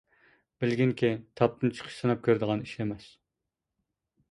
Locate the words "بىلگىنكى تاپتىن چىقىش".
0.63-1.99